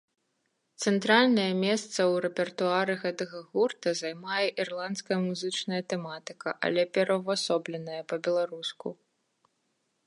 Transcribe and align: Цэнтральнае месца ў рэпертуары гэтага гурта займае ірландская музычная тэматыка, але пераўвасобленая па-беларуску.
Цэнтральнае 0.83 1.49
месца 1.65 1.91
ў 1.91 2.13
рэпертуары 2.25 2.93
гэтага 3.03 3.41
гурта 3.51 3.89
займае 4.01 4.47
ірландская 4.65 5.19
музычная 5.29 5.83
тэматыка, 5.95 6.49
але 6.69 6.81
пераўвасобленая 6.99 8.01
па-беларуску. 8.15 8.87